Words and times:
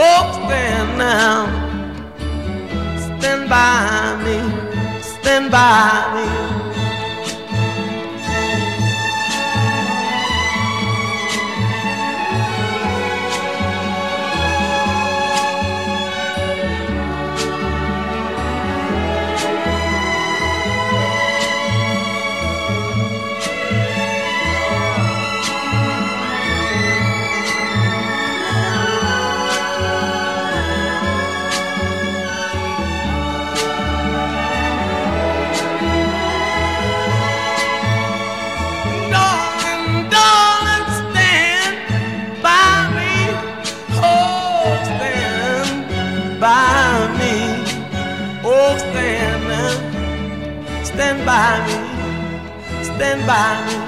Oh, 0.00 0.30
stand 0.46 0.96
now, 0.96 1.46
stand 3.18 3.50
by 3.50 4.14
me, 4.24 4.38
stand 5.02 5.50
by 5.50 6.14
me. 6.14 6.27
By 53.26 53.87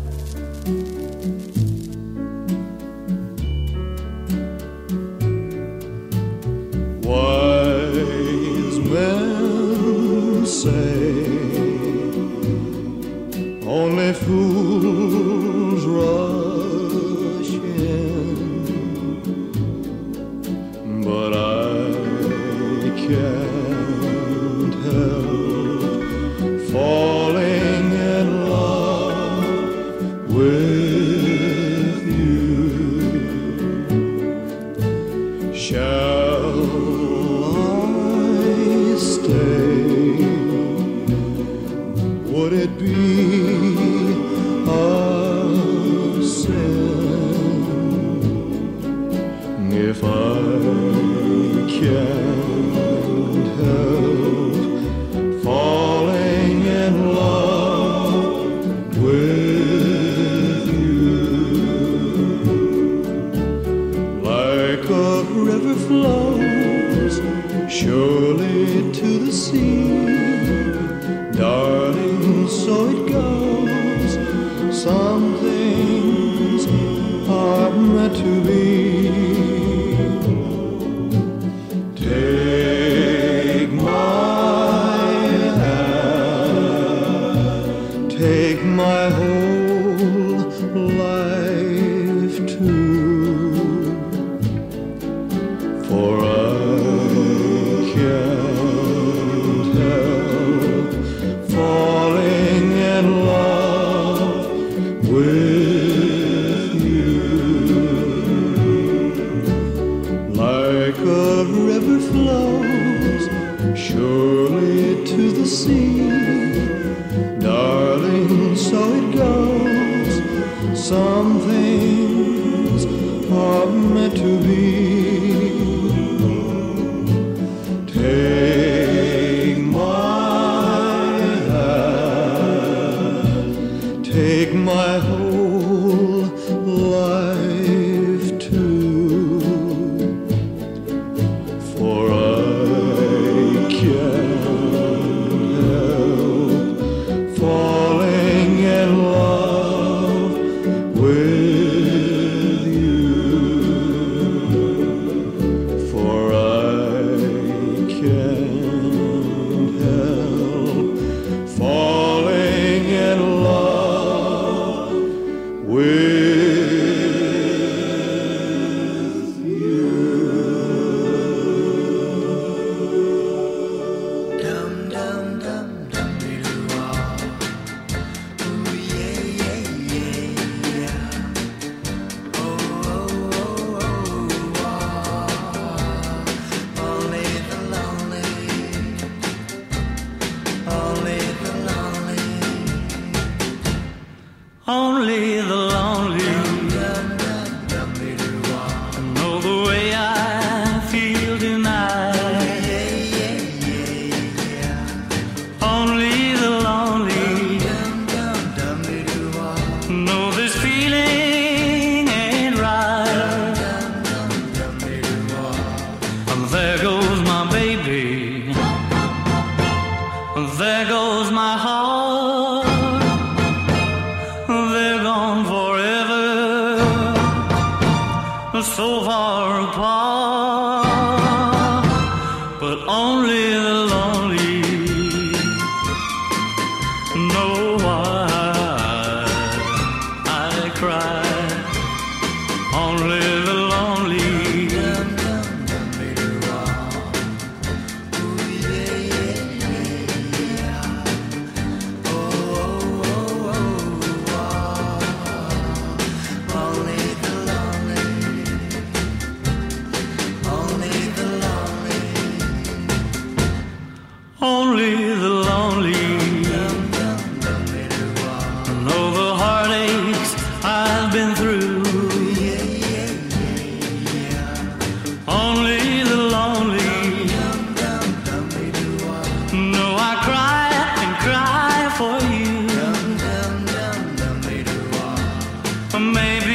maybe 286.21 286.50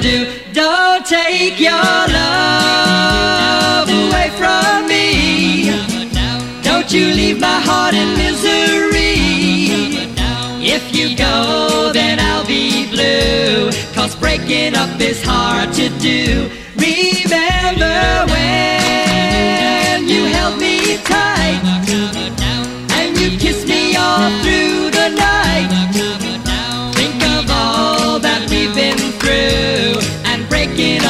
do. 0.00 0.26
Don't 0.52 1.04
take 1.06 1.58
your 1.60 1.72
love 2.18 3.88
away 3.88 4.30
from 4.40 4.86
me. 4.88 5.70
Don't 6.62 6.92
you 6.92 7.06
leave 7.14 7.38
my 7.40 7.60
heart 7.68 7.94
in 7.94 8.08
misery. 8.16 9.16
If 10.62 10.94
you 10.94 11.16
go, 11.16 11.90
then 11.92 12.20
I'll 12.20 12.46
be 12.46 12.88
blue. 12.90 13.70
Cause 13.94 14.14
breaking 14.16 14.74
up 14.74 15.00
is 15.00 15.22
hard 15.22 15.72
to 15.74 15.88
do. 15.98 16.50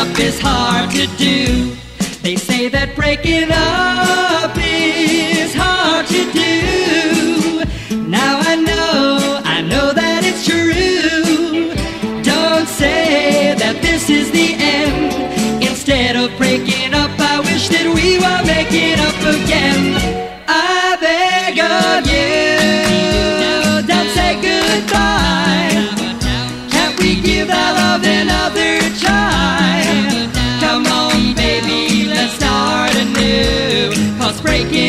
up 0.00 0.18
is 0.18 0.40
hard 0.40 0.90
to 0.90 1.06
do. 1.18 1.76
They 2.22 2.36
say 2.36 2.68
that 2.68 2.96
breaking 2.96 3.50
up 3.52 4.52
is 4.56 5.52
hard 5.54 6.06
to 6.06 6.22
do. 6.32 7.98
Now 8.08 8.40
I 8.40 8.56
know, 8.56 9.42
I 9.44 9.60
know 9.60 9.92
that 9.92 10.22
it's 10.24 10.46
true. 10.46 11.74
Don't 12.22 12.66
say 12.66 13.54
that 13.62 13.82
this 13.82 14.08
is 14.08 14.30
the 14.30 14.54
end. 14.78 15.62
Instead 15.62 16.16
of 16.16 16.34
breaking 16.38 16.94
up, 16.94 17.12
I 17.18 17.40
wish 17.40 17.68
that 17.68 17.86
we 17.96 18.16
were 18.24 18.42
making 18.56 18.98
up 19.08 19.20
again. 19.36 19.89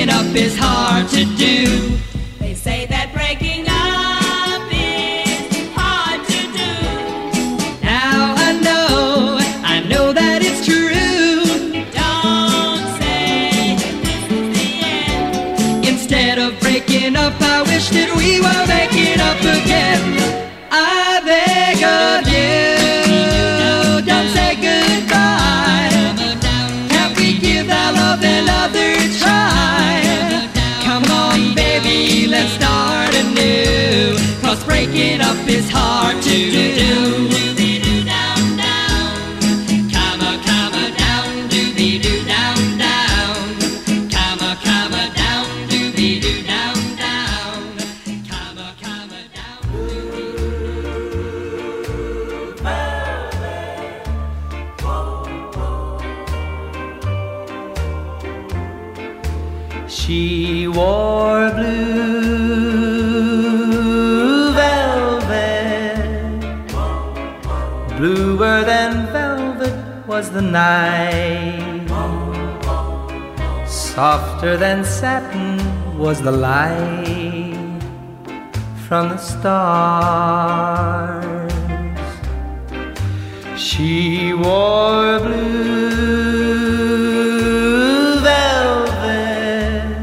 Breaking 0.02 0.16
up 0.16 0.36
is 0.36 0.58
hard 0.58 1.08
to 1.10 1.26
do. 1.38 2.11
Breaking 34.92 35.22
up 35.22 35.51
night. 70.52 71.88
Softer 73.68 74.58
than 74.58 74.84
satin 74.84 75.58
was 75.98 76.22
the 76.22 76.32
light 76.32 77.80
from 78.88 79.10
the 79.10 79.18
stars. 79.18 80.32
She 83.58 84.34
wore 84.34 85.20
blue 85.20 86.42
velvet. 88.20 89.94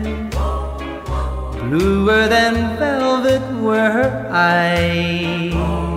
Bluer 1.63 2.29
than 2.29 2.55
velvet 2.79 3.43
were 3.61 3.91
her 3.91 4.29
eyes. 4.31 5.88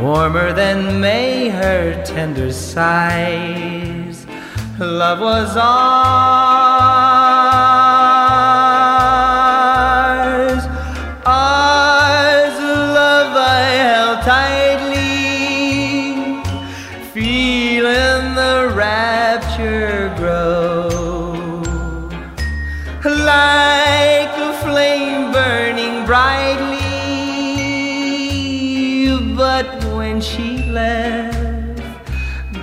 Warmer 0.00 0.52
than 0.52 1.00
May 1.00 1.48
her 1.48 2.04
tender 2.04 2.52
sighs. 2.52 4.26
Love 4.78 5.20
was 5.20 5.56
ours. 5.56 6.57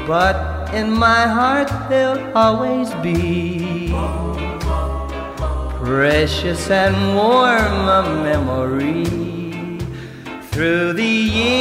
But 0.07 0.73
in 0.73 0.91
my 0.91 1.27
heart, 1.27 1.69
there'll 1.87 2.35
always 2.35 2.89
be 3.03 3.93
precious 5.85 6.71
and 6.71 6.95
warm 7.15 7.87
a 7.99 8.01
memory 8.23 9.05
through 10.49 10.93
the 10.93 11.15
years, 11.37 11.53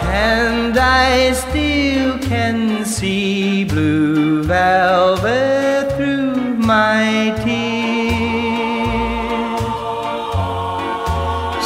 and 0.00 0.78
I 0.78 1.32
still 1.32 2.18
can 2.20 2.86
see 2.86 3.64
blue 3.64 4.31
velvet 4.52 5.84
through 5.96 6.36
my 6.72 7.32
tears. 7.42 7.72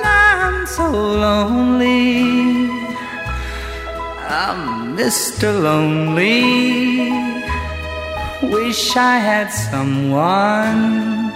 I'm 0.02 0.66
so 0.66 0.88
lonely. 0.90 2.70
I'm 4.30 4.96
Mr. 4.96 5.52
Lonely. 5.62 7.12
Wish 8.50 8.96
I 8.96 9.18
had 9.18 9.48
someone 9.48 11.32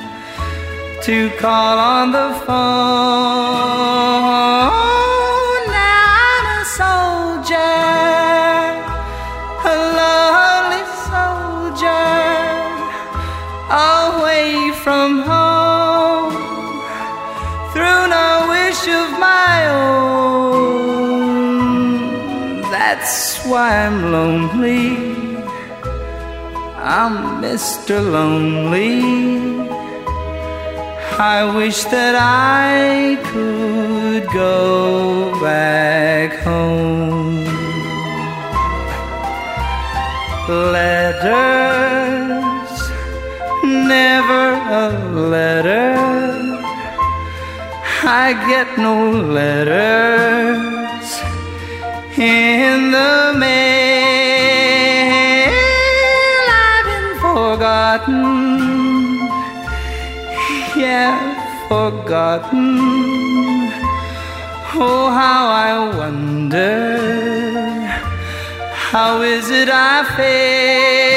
to 1.03 1.29
call 1.39 1.79
on 1.79 2.13
the 2.13 2.33
phone. 2.47 3.37
from 14.87 15.13
home 15.33 16.33
through 17.73 18.03
no 18.17 18.29
wish 18.55 18.83
of 19.01 19.09
my 19.19 19.55
own. 19.83 21.17
That's 22.75 23.17
why 23.51 23.69
I'm 23.85 23.99
lonely. 24.13 24.87
I'm 27.01 27.17
Mr. 27.43 27.97
Lonely. 28.17 28.97
I 31.37 31.39
wish 31.59 31.79
that 31.95 32.15
I 32.15 33.17
could 33.33 34.25
go. 34.33 34.76
I 48.29 48.33
get 48.49 48.77
no 48.77 48.97
letters 49.39 51.09
in 52.19 52.91
the 52.91 53.35
mail. 53.39 53.55
I've 56.67 56.87
been 56.91 57.11
forgotten, 57.27 58.25
yeah, 60.77 61.15
forgotten. 61.69 62.67
Oh, 64.75 65.07
how 65.21 65.43
I 65.69 65.73
wonder, 65.97 66.99
how 68.91 69.23
is 69.23 69.51
it 69.51 69.69
I 69.71 70.03
fail? 70.17 71.16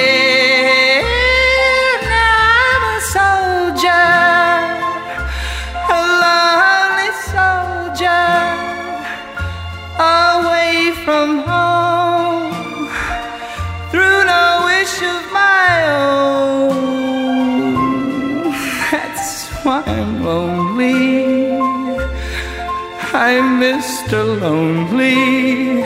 Mr. 23.59 24.39
Lonely. 24.39 25.83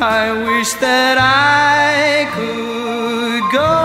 I 0.00 0.32
wish 0.48 0.72
that 0.84 1.18
I 1.18 2.24
could 2.36 3.42
go 3.52 3.76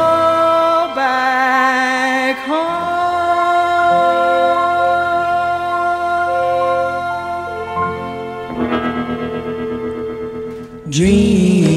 back 0.95 2.37
home. 2.47 2.89
Dream. 10.89 11.72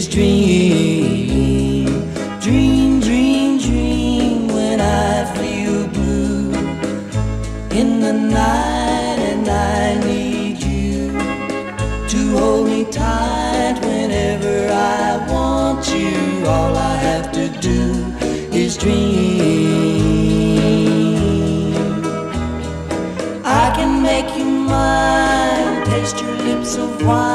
is 0.00 0.08
dream, 0.08 1.84
dream, 2.40 3.00
dream, 3.00 3.58
dream 3.58 4.48
when 4.48 4.80
I 4.80 5.26
feel 5.36 5.86
blue 5.88 6.54
in 7.80 8.00
the 8.00 8.14
night 8.14 9.18
and 9.30 9.46
I 9.46 10.02
need 10.06 10.56
you 10.62 11.12
to 12.12 12.20
hold 12.38 12.66
me 12.68 12.84
tight 12.84 13.76
whenever 13.82 14.56
I 14.72 15.18
want 15.30 15.86
you. 15.94 16.46
All 16.46 16.74
I 16.92 16.94
have 17.08 17.30
to 17.32 17.48
do 17.68 17.80
is 18.62 18.78
dream. 18.78 19.04
I 23.44 23.66
can 23.76 24.02
make 24.02 24.34
you 24.38 24.46
mine, 24.46 25.84
taste 25.84 26.18
your 26.22 26.36
lips 26.48 26.76
of 26.76 26.90
wine 27.06 27.29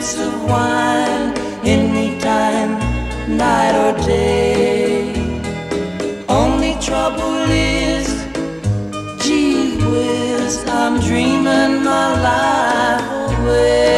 sips 0.00 0.20
of 0.20 0.44
wine 0.44 1.34
any 1.64 2.18
time, 2.20 2.78
night 3.36 3.74
or 3.84 4.06
day. 4.06 5.12
Only 6.28 6.74
trouble 6.80 7.50
is, 7.50 8.08
gee 9.24 9.76
whiz, 9.90 10.64
I'm 10.68 11.00
dreaming 11.00 11.82
my 11.82 12.06
life 12.28 13.40
away. 13.40 13.97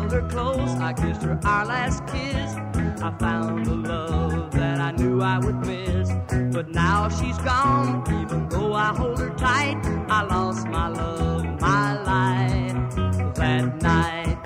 Held 0.00 0.12
her 0.12 0.28
close, 0.30 0.70
I 0.76 0.94
kissed 0.94 1.22
her 1.24 1.38
our 1.44 1.66
last 1.66 2.06
kiss. 2.06 2.54
I 3.02 3.14
found 3.18 3.66
the 3.66 3.74
love 3.74 4.50
that 4.52 4.80
I 4.80 4.92
knew 4.92 5.20
I 5.20 5.38
would 5.38 5.56
miss. 5.66 6.10
But 6.54 6.70
now 6.70 7.10
she's 7.10 7.36
gone, 7.36 8.02
even 8.22 8.48
though 8.48 8.72
I 8.72 8.94
hold 8.94 9.18
her 9.18 9.28
tight. 9.36 9.76
I 10.08 10.22
lost 10.22 10.66
my 10.68 10.88
love, 10.88 11.44
my 11.60 12.02
life 12.02 12.94
that 13.34 13.82
night. 13.82 14.38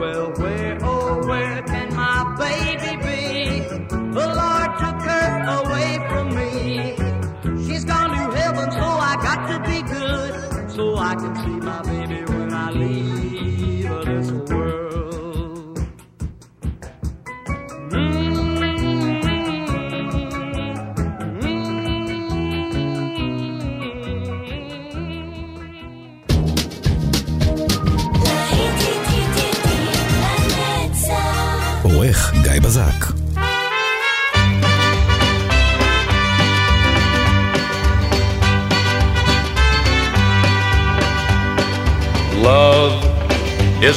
Well, 0.00 0.32
where, 0.38 0.78
oh, 0.80 1.26
where 1.26 1.62
can 1.64 1.94
my 1.94 2.34
baby 2.38 2.96
be? 2.96 3.60
The 3.90 4.26
Lord 4.40 4.70
took 4.80 5.00
her 5.10 5.28
away 5.60 5.98
from 6.08 6.34
me. 6.34 6.96
She's 7.66 7.84
gone 7.84 8.08
to 8.08 8.34
heaven, 8.38 8.72
so 8.72 8.80
I 8.80 9.16
got 9.16 9.40
to 9.52 9.58
be 9.68 9.82
good. 9.82 10.70
So 10.70 10.96
I 10.96 11.14
can 11.14 11.36
see 11.36 11.60
my 11.60 11.82
baby 11.82 12.01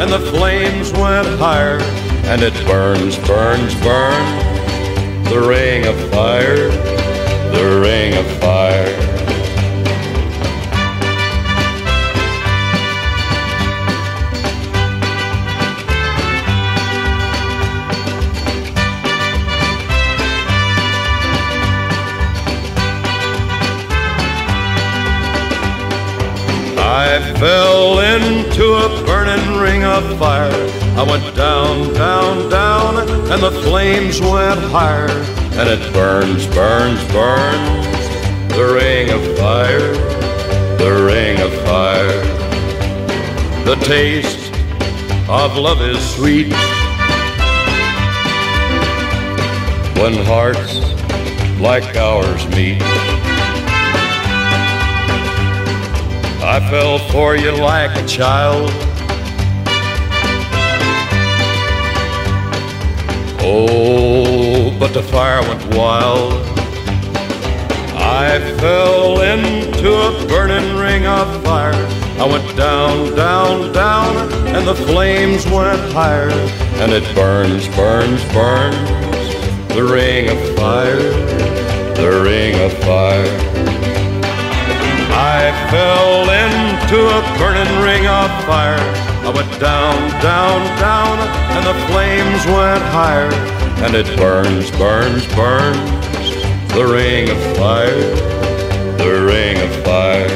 and 0.00 0.10
the 0.10 0.30
flames 0.30 0.92
went 0.92 1.28
higher. 1.38 1.78
And 2.24 2.40
it 2.42 2.54
burns, 2.66 3.18
burns, 3.18 3.74
burns. 3.82 5.28
The 5.28 5.44
ring 5.46 5.86
of 5.86 5.96
fire, 6.10 6.68
the 7.52 7.80
ring 7.82 8.16
of 8.16 8.26
fire. 8.40 8.96
I 26.78 27.34
fell 27.38 28.00
into 28.00 28.64
a 28.74 28.99
burning 29.30 29.60
ring 29.60 29.84
of 29.84 30.18
fire. 30.18 30.50
I 30.96 31.04
went 31.08 31.36
down, 31.36 31.94
down, 31.94 32.50
down, 32.50 32.98
and 33.30 33.42
the 33.42 33.50
flames 33.62 34.20
went 34.20 34.60
higher. 34.60 35.08
And 35.58 35.68
it 35.68 35.92
burns, 35.92 36.46
burns, 36.48 37.00
burns. 37.12 37.86
The 38.54 38.72
ring 38.74 39.10
of 39.10 39.38
fire, 39.38 39.92
the 40.78 41.04
ring 41.06 41.40
of 41.40 41.52
fire. 41.64 42.22
The 43.64 43.76
taste 43.84 44.52
of 45.28 45.56
love 45.56 45.80
is 45.80 46.00
sweet. 46.16 46.52
When 50.00 50.14
hearts 50.26 50.80
like 51.60 51.96
ours 51.96 52.48
meet. 52.48 52.82
I 56.42 56.58
fell 56.70 56.98
for 57.10 57.36
you 57.36 57.52
like 57.52 57.96
a 57.96 58.06
child. 58.08 58.89
Oh, 63.42 64.76
but 64.78 64.92
the 64.92 65.02
fire 65.02 65.40
went 65.40 65.74
wild. 65.74 66.32
I 67.96 68.38
fell 68.58 69.22
into 69.22 69.88
a 69.92 70.26
burning 70.28 70.76
ring 70.76 71.06
of 71.06 71.42
fire. 71.42 71.72
I 72.18 72.26
went 72.26 72.54
down, 72.54 73.16
down, 73.16 73.72
down, 73.72 74.30
and 74.54 74.68
the 74.68 74.74
flames 74.74 75.46
went 75.46 75.80
higher. 75.92 76.30
And 76.82 76.92
it 76.92 77.02
burns, 77.14 77.66
burns, 77.68 78.22
burns. 78.32 78.76
The 79.74 79.84
ring 79.84 80.28
of 80.28 80.56
fire, 80.56 80.98
the 81.94 82.20
ring 82.22 82.60
of 82.60 82.72
fire. 82.84 83.24
I 85.12 85.50
fell 85.70 86.28
into 86.28 86.98
a 87.08 87.38
burning 87.38 87.82
ring 87.82 88.06
of 88.06 88.30
fire. 88.44 89.09
I 89.30 89.32
went 89.32 89.60
down, 89.60 90.10
down, 90.20 90.60
down, 90.80 91.18
and 91.54 91.64
the 91.64 91.86
flames 91.86 92.44
went 92.46 92.82
higher. 92.90 93.30
And 93.84 93.94
it 93.94 94.06
burns, 94.16 94.72
burns, 94.72 95.24
burns. 95.36 95.78
The 96.74 96.84
ring 96.84 97.30
of 97.30 97.38
fire, 97.56 98.10
the 98.96 99.24
ring 99.24 99.56
of 99.58 99.84
fire. 99.84 100.26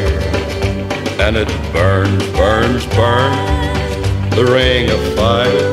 And 1.18 1.36
it 1.36 1.48
burns, 1.72 2.24
burns, 2.38 2.86
burns. 2.94 4.36
The 4.36 4.46
ring 4.46 4.88
of 4.88 5.00
fire, 5.16 5.72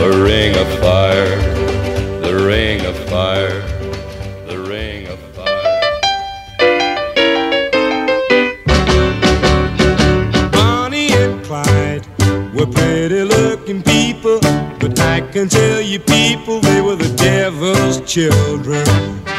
the 0.00 0.22
ring 0.24 0.56
of 0.56 0.68
fire, 0.80 1.36
the 2.22 2.46
ring 2.46 2.80
of 2.86 2.96
fire, 3.10 3.60
children. 18.12 19.31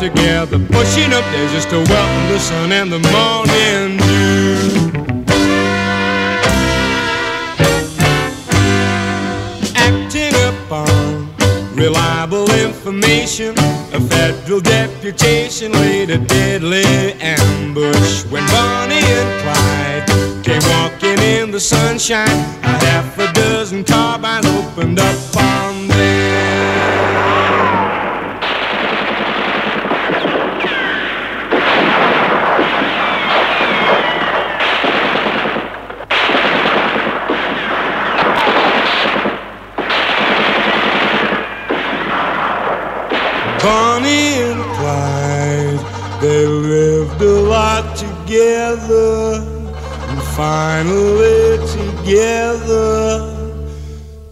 together, 0.00 0.58
pushing 0.58 1.12
up 1.12 1.24
there 1.30 1.46
just 1.50 1.68
to 1.68 1.76
welcome 1.76 2.28
the 2.32 2.38
sun 2.38 2.72
and 2.72 2.90
the 2.90 2.98
morning 3.12 3.98
dew. 3.98 4.56
Acting 9.76 10.34
upon 10.48 11.28
reliable 11.76 12.50
information, 12.52 13.52
a 13.92 14.00
federal 14.00 14.60
deputation 14.60 15.72
laid 15.72 16.08
a 16.08 16.16
deadly 16.16 17.12
ambush 17.20 18.24
when 18.30 18.46
Bonnie 18.46 19.04
and 19.20 19.42
Clyde 19.42 20.06
came 20.42 20.62
walking 20.70 21.18
in 21.18 21.50
the 21.50 21.60
sunshine. 21.60 22.38
A 22.62 22.72
half 22.86 23.18
a 23.18 23.30
dozen 23.34 23.84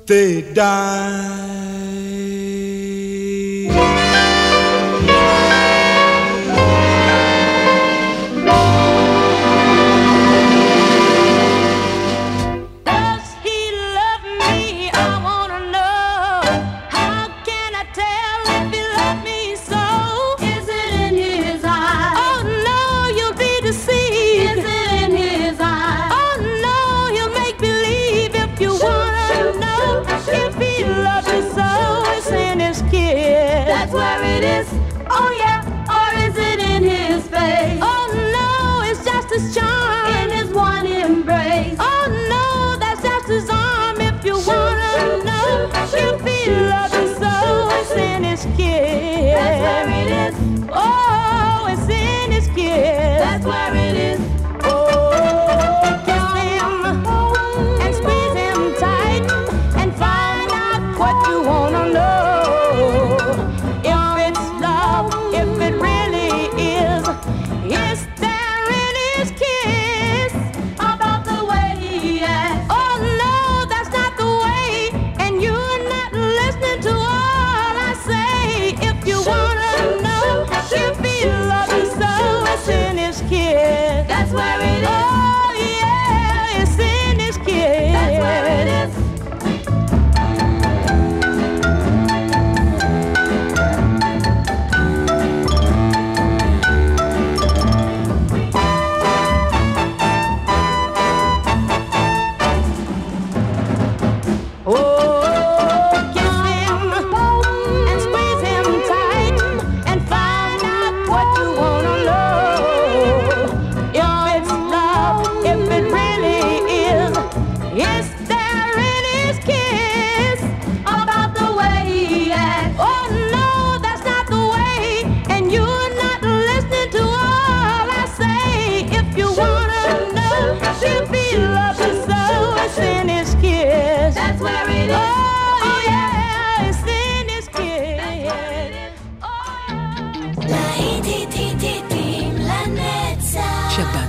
they 0.09 0.41
die. 0.55 1.28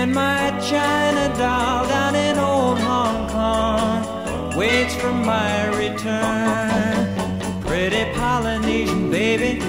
And 0.00 0.14
my 0.14 0.48
China 0.60 1.28
doll 1.36 1.86
down 1.86 2.14
in 2.14 2.38
old 2.38 2.78
Hong 2.78 3.28
Kong 3.28 4.56
waits 4.56 4.94
for 4.94 5.12
my 5.12 5.66
return. 5.76 7.60
Pretty 7.60 8.10
Polynesian 8.14 9.10
baby 9.10 9.60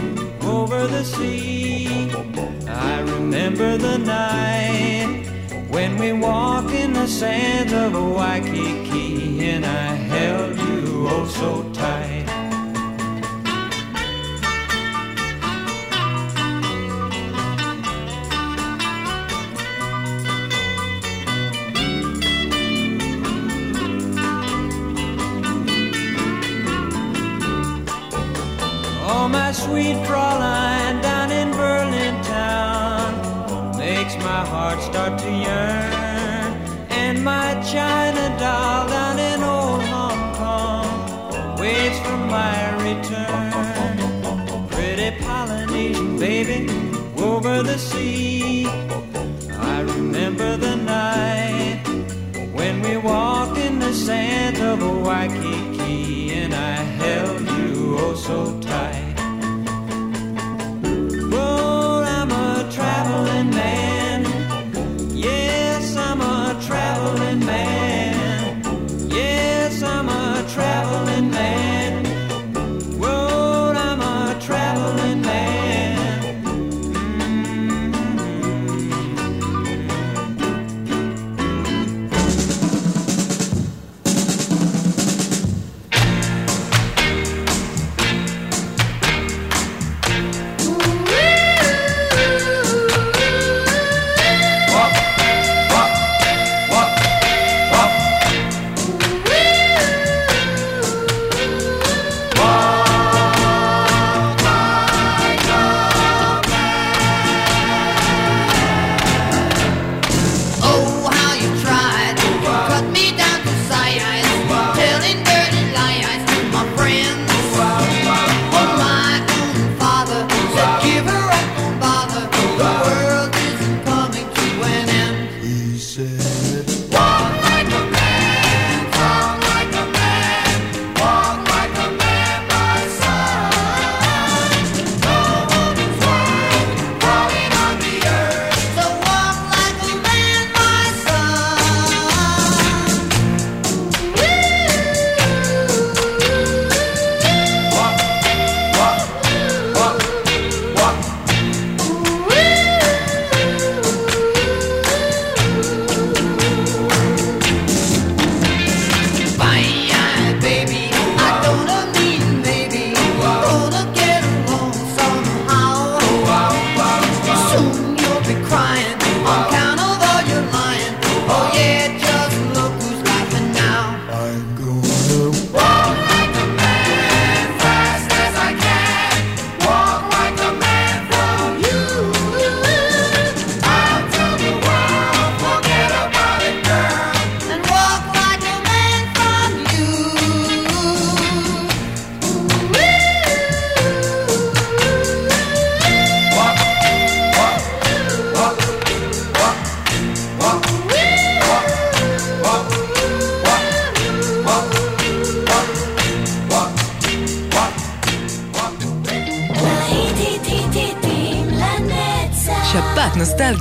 over 0.41 0.87
the 0.87 1.03
sea. 1.03 2.09
I 2.65 3.01
remember 3.01 3.77
the 3.77 3.97
night 3.97 5.27
when 5.67 5.97
we 5.97 6.13
walked 6.13 6.71
in 6.71 6.93
the 6.93 7.07
sands 7.07 7.73
of 7.73 7.91
Waikiki 7.93 9.49
and 9.49 9.65
I 9.65 9.95
held 10.13 10.57
you 10.57 11.07
oh 11.09 11.25
so 11.27 11.69
tight. 11.73 12.10
sweet 29.71 29.95
Fräulein 30.05 31.01
down 31.01 31.31
in 31.31 31.49
Berlin 31.51 32.15
town 32.23 33.77
makes 33.77 34.15
my 34.17 34.41
heart 34.53 34.79
start 34.81 35.17
to 35.23 35.29
yearn. 35.45 36.53
And 37.01 37.23
my 37.23 37.49
China 37.73 38.23
doll 38.37 38.89
down 38.95 39.17
in 39.29 39.39
old 39.55 39.81
Hong 39.93 40.23
Kong 40.41 40.89
waits 41.61 41.99
for 42.05 42.17
my 42.37 42.57
return. 42.87 43.95
Pretty 44.73 45.09
Polynesian 45.23 46.19
baby 46.19 46.59
over 47.17 47.63
the 47.63 47.77
sea. 47.77 48.67
I 49.75 49.77
remember 49.95 50.57
the 50.57 50.75
night 50.75 51.81
when 52.57 52.81
we 52.81 52.97
walked 52.97 53.57
in 53.57 53.79
the 53.79 53.93
sand 53.93 54.57
of 54.57 54.77
Waikiki. 55.05 55.60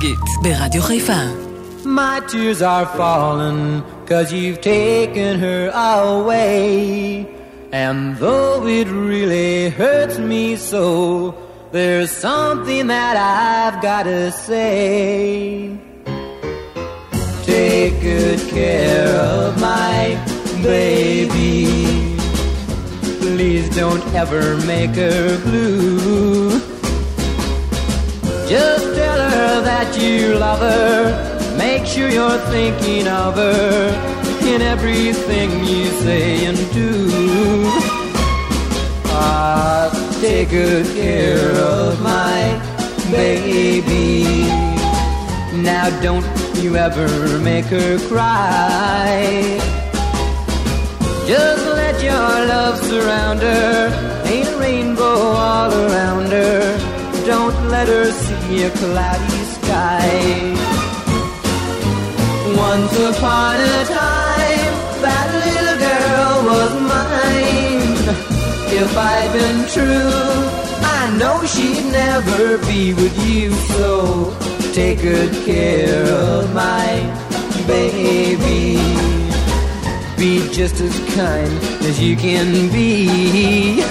נוסטלגית 0.00 0.18
ברדיו 0.42 0.82
חיפה. 0.82 1.22
My 1.84 2.20
tears 2.30 2.62
are 2.62 2.86
falling, 2.98 3.82
cause 4.08 4.32
you've 4.32 4.60
taken 4.60 5.38
her 5.38 5.70
away. 5.70 7.26
And 7.72 8.16
though 8.16 8.66
it 8.66 8.88
really 8.88 9.70
hurts 9.80 10.18
me 10.18 10.56
so, 10.56 10.84
there's 11.72 12.10
something 12.10 12.86
that 12.94 13.16
I've 13.16 13.78
gotta 13.90 14.32
say. 14.46 15.78
Take 17.52 17.94
good 18.00 18.40
care 18.58 19.14
of 19.34 19.60
my 19.70 19.98
baby. 20.72 21.54
Please 23.22 23.66
don't 23.80 24.04
ever 24.22 24.44
make 24.72 24.94
her 25.04 25.22
blue. 25.46 26.60
Just 28.48 28.84
tell 28.84 28.89
her 28.89 28.89
that 29.83 29.97
you 29.99 30.37
love 30.37 30.59
her. 30.59 31.57
Make 31.57 31.85
sure 31.87 32.09
you're 32.09 32.41
thinking 32.55 33.07
of 33.07 33.33
her 33.35 33.89
in 34.45 34.61
everything 34.61 35.49
you 35.65 35.85
say 36.05 36.45
and 36.45 36.57
do. 36.71 36.91
Ah, 39.13 39.89
take 40.21 40.49
good 40.49 40.85
care 40.95 41.51
of 41.57 41.99
my 42.01 42.41
baby. 43.09 44.45
Now 45.69 45.89
don't 46.01 46.25
you 46.61 46.75
ever 46.75 47.09
make 47.39 47.65
her 47.65 47.97
cry. 48.07 49.57
Just 51.25 51.65
let 51.81 51.95
your 52.03 52.31
love 52.53 52.77
surround 52.89 53.39
her. 53.39 54.23
Ain't 54.25 54.47
a 54.47 54.57
rainbow 54.57 55.19
all 55.45 55.71
around 55.73 56.27
her. 56.31 56.61
Don't 57.25 57.57
let 57.69 57.87
her 57.87 58.11
see 58.11 58.63
a 58.63 58.71
cloudy 58.71 59.40
sky. 59.61 60.51
Once 62.55 62.93
upon 63.11 63.55
a 63.59 63.79
time, 63.85 64.73
that 65.05 65.29
little 65.43 65.77
girl 65.87 66.33
was 66.49 66.71
mine. 66.93 68.01
If 68.81 68.97
I'd 68.97 69.31
been 69.33 69.61
true, 69.75 70.61
I 70.97 71.01
know 71.19 71.45
she'd 71.45 71.85
never 71.91 72.57
be 72.69 72.93
with 72.93 73.15
you. 73.27 73.51
So 73.75 74.35
take 74.73 75.01
good 75.01 75.33
care 75.45 76.05
of 76.05 76.53
my 76.53 76.87
baby. 77.67 78.77
Be 80.17 80.47
just 80.51 80.79
as 80.79 80.95
kind 81.15 81.51
as 81.89 81.99
you 81.99 82.15
can 82.15 82.71
be. 82.71 83.81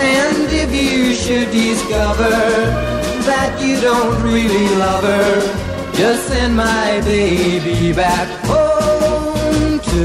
And 0.00 0.48
if 0.52 0.70
you 0.72 1.12
should 1.14 1.50
discover 1.50 2.87
that 3.28 3.60
you 3.60 3.78
don't 3.80 4.22
really 4.22 4.68
love 4.76 5.04
her, 5.04 5.92
just 5.92 6.28
send 6.28 6.56
my 6.56 7.00
baby 7.04 7.92
back 7.92 8.26
home 8.48 9.78
to 9.92 10.04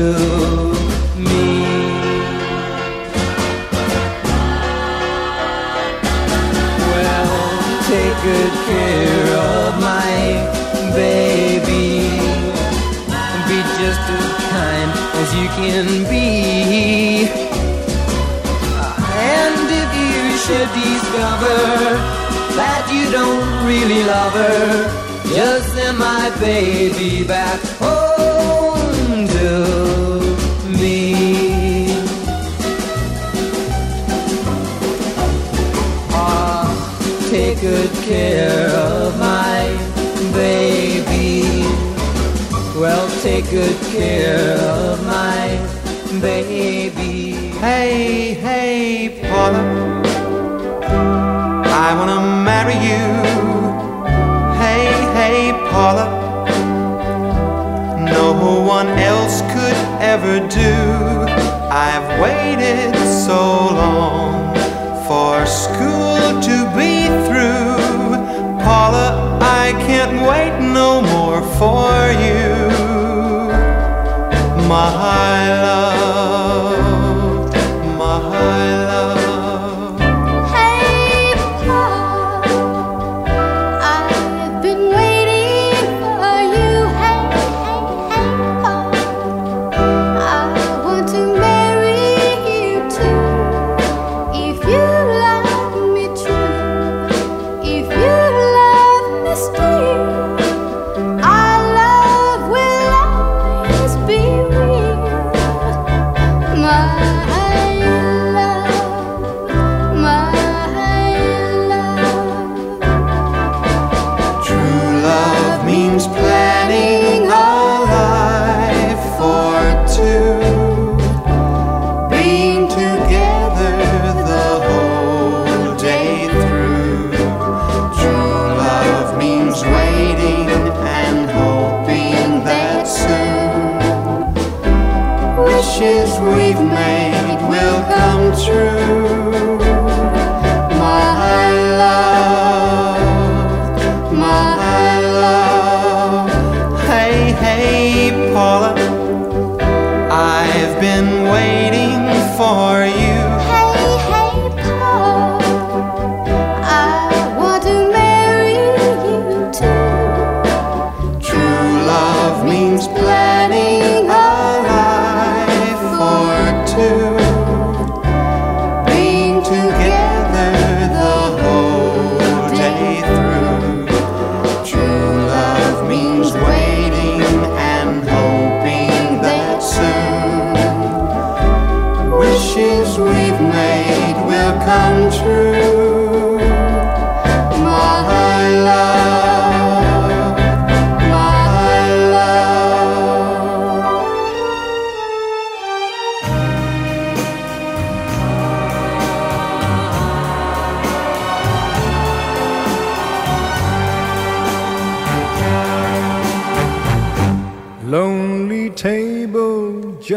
me. 1.27 1.47
Well, 6.91 7.35
take 7.87 8.17
good 8.27 8.53
care 8.67 9.29
of 9.55 9.69
my 9.79 10.15
baby. 10.91 12.19
Be 13.47 13.59
just 13.79 14.03
as 14.19 14.29
kind 14.51 14.91
as 15.21 15.29
you 15.39 15.47
can 15.59 15.87
be. 16.11 16.27
And 19.15 19.65
if 19.81 19.89
you 20.03 20.19
should 20.43 20.69
discover 20.75 22.23
that 22.55 22.89
you 22.93 23.11
don't 23.11 23.65
really 23.65 24.03
love 24.03 24.33
her, 24.33 25.33
just 25.33 25.73
send 25.73 25.97
my 25.97 26.29
baby 26.39 27.23
back 27.25 27.59
home 27.81 29.27
to 29.27 29.49
me. 30.79 31.95
Ah, 36.11 36.69
take 37.29 37.59
good 37.61 37.89
care 38.05 38.69
of 38.69 39.17
my 39.19 39.65
baby. 40.33 41.63
Well, 42.79 43.07
take 43.21 43.49
good 43.49 43.77
care 43.95 44.57
of 44.59 45.05
my 45.05 45.57
baby. 46.21 47.33
Hey, 47.59 48.33
hey, 48.33 49.21
Paula, 49.23 50.02
I 51.89 51.93
wanna 51.99 52.21
marry 52.49 52.77
you. 52.89 53.07
Hey, 54.63 54.85
hey, 55.19 55.39
Paula, 55.69 56.07
no 57.99 58.25
one 58.77 58.87
else 59.11 59.41
could 59.53 59.79
ever 60.13 60.35
do. 60.63 60.75
I've 61.69 62.07
waited 62.21 62.95
so 63.25 63.41
long 63.81 64.55
for 65.07 65.45
school 65.45 66.21
to 66.47 66.55
be 66.79 66.93
through. 67.25 67.75
Paula, 68.63 69.07
I 69.41 69.73
can't 69.85 70.15
wait 70.31 70.55
no 70.79 71.01
more 71.13 71.41
for 71.59 71.91
you. 72.27 72.47
My 74.71 74.89
love, 75.67 76.02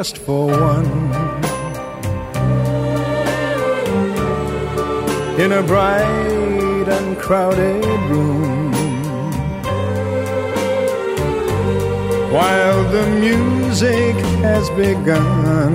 just 0.07 0.19
for 0.19 0.47
one. 0.47 0.87
In 5.41 5.51
a 5.53 5.63
bright 5.63 6.89
and 6.97 7.19
crowded 7.19 7.85
room, 8.11 8.73
while 12.33 12.83
the 12.93 13.05
music 13.21 14.17
has 14.47 14.71
begun. 14.71 15.75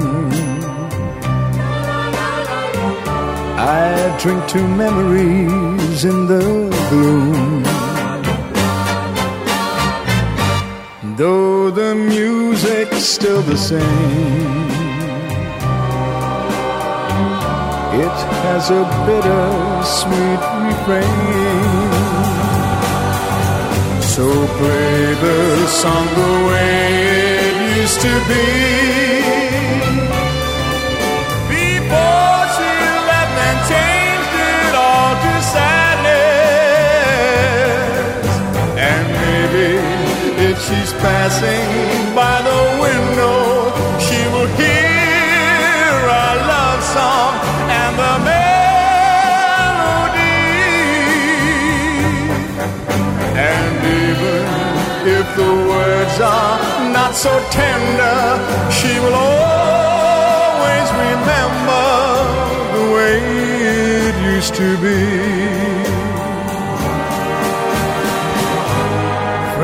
I 3.59 4.17
drink 4.21 4.47
to 4.53 4.61
memories 4.83 6.05
in 6.05 6.27
the 6.27 6.43
gloom. 6.89 7.80
Though 11.21 11.69
the 11.69 11.93
music's 11.93 13.05
still 13.05 13.43
the 13.43 13.55
same, 13.55 14.71
it 18.05 18.17
has 18.41 18.71
a 18.71 18.83
bitter 19.05 19.45
sweet 20.01 20.41
refrain. 20.65 21.91
So 24.01 24.25
play 24.57 25.13
the 25.25 25.67
song 25.67 26.07
the 26.21 26.33
way 26.47 26.89
it 27.49 27.77
used 27.81 28.01
to 28.01 28.13
be. 28.27 28.90
She's 40.67 40.93
passing 40.93 42.13
by 42.13 42.37
the 42.49 42.61
window, 42.85 43.73
she 44.05 44.19
will 44.33 44.49
hear 44.61 45.97
our 46.19 46.35
love 46.53 46.81
song 46.95 47.33
and 47.81 47.93
the 48.01 48.13
melody. 48.29 48.69
And 53.49 53.73
even 54.05 54.45
if 55.17 55.25
the 55.41 55.51
words 55.71 56.15
are 56.21 56.57
not 56.97 57.15
so 57.15 57.33
tender, 57.49 58.19
she 58.77 58.93
will 59.03 59.17
always 59.17 60.87
remember 61.05 61.87
the 62.75 62.85
way 62.95 63.17
it 64.07 64.15
used 64.35 64.53
to 64.55 64.69
be. 64.77 65.40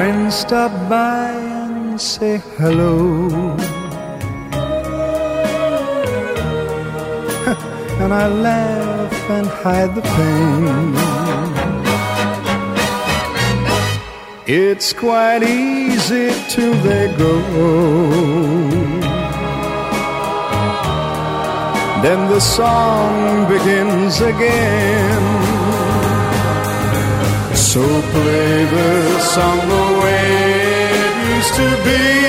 Friends 0.07 0.35
stop 0.35 0.71
by 0.87 1.31
and 1.31 1.99
say 1.99 2.37
hello. 2.57 3.27
and 8.01 8.13
I 8.13 8.27
laugh 8.27 9.29
and 9.29 9.47
hide 9.47 9.95
the 9.95 10.01
pain. 10.15 10.95
It's 14.47 14.93
quite 14.93 15.43
easy 15.43 16.31
till 16.53 16.75
they 16.87 17.13
go. 17.17 17.41
Then 22.01 22.29
the 22.31 22.39
song 22.39 23.45
begins 23.49 24.21
again. 24.21 25.56
So 27.67 27.81
play 27.81 28.63
the 28.63 29.19
song 29.19 29.59
the 29.67 29.99
way 30.01 30.87
it 31.03 31.35
used 31.35 31.53
to 31.55 31.83
be. 31.83 32.26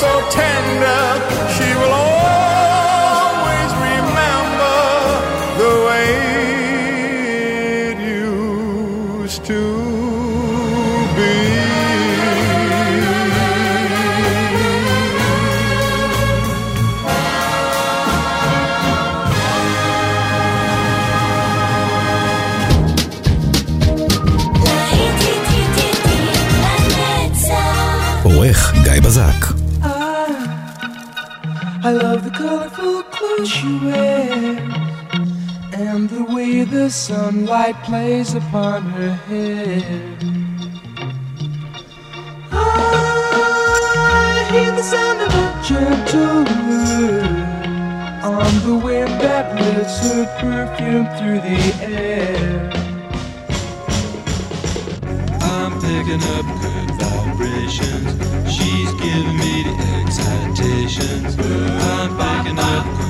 So 0.00 0.08
tender, 0.30 1.39
the 36.80 36.88
sunlight 36.88 37.76
plays 37.82 38.34
upon 38.34 38.82
her 38.82 39.12
hair. 39.28 39.82
I 42.50 44.48
hear 44.50 44.72
the 44.72 44.82
sound 44.82 45.20
of 45.20 45.30
a 45.44 45.48
gentle 45.62 46.44
word 46.64 47.24
on 48.24 48.52
the 48.66 48.76
wind 48.82 49.12
that 49.20 49.46
lifts 49.60 49.98
her 50.06 50.24
perfume 50.40 51.06
through 51.18 51.40
the 51.50 51.60
air. 51.84 52.70
I'm 55.52 55.72
picking 55.84 56.22
up 56.36 56.46
good 56.64 56.90
vibrations. 56.98 58.10
She's 58.50 58.90
giving 59.04 59.36
me 59.36 59.54
the 59.68 59.74
excitations. 59.98 61.36
I'm 61.38 62.10
picking 62.16 62.58
up 62.58 63.09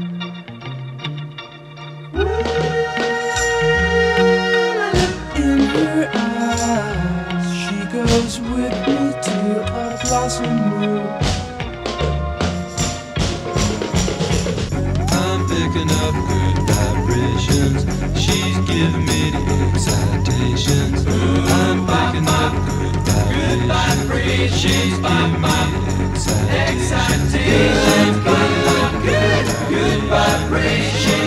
excitations. 19.87 21.05
I'm 21.07 21.85
picking 21.87 22.27
up 22.27 22.53
good 23.29 23.59
vibrations. 23.67 24.99
Me 24.99 25.31
the 25.33 26.49
excitations. 26.51 28.17
Picking 28.23 29.01
good, 29.01 29.45
good 29.69 30.03
vibrations. 30.03 31.20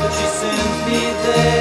But 0.00 0.12
she 0.12 0.26
sends 0.26 0.86
me 0.86 1.00
there 1.22 1.53